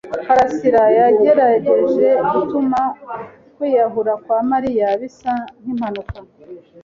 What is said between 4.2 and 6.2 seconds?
kwa Mariya bisa nkimpanuka.